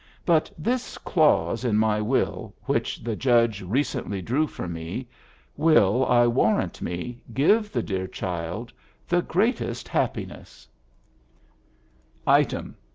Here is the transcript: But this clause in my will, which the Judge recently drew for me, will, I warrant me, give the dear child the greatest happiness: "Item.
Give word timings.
But 0.25 0.49
this 0.57 0.97
clause 0.97 1.63
in 1.63 1.77
my 1.77 2.01
will, 2.01 2.55
which 2.63 3.03
the 3.03 3.15
Judge 3.15 3.61
recently 3.61 4.19
drew 4.19 4.47
for 4.47 4.67
me, 4.67 5.07
will, 5.55 6.07
I 6.07 6.25
warrant 6.25 6.81
me, 6.81 7.21
give 7.35 7.71
the 7.71 7.83
dear 7.83 8.07
child 8.07 8.73
the 9.07 9.21
greatest 9.21 9.87
happiness: 9.87 10.67
"Item. 12.25 12.77